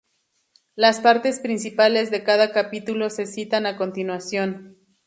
[0.75, 4.77] Las partes principales de cada capítulo se citan a continuación.